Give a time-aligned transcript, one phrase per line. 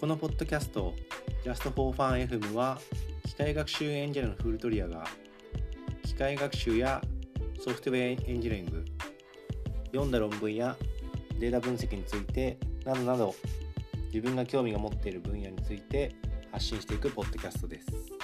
[0.00, 0.94] このポッドキャスト
[1.44, 2.78] Just for Fun FM は
[3.26, 5.04] 機械学習エンジェルのフルトリアが
[6.02, 7.02] 機械学習や
[7.62, 8.82] ソフトウェアエンジニアリング
[9.88, 10.74] 読んだ論文や
[11.38, 13.34] データ分析についてなどなど
[14.06, 16.14] 自分が興味が持っている分野について
[16.50, 18.19] 発信していくポッドキャストです。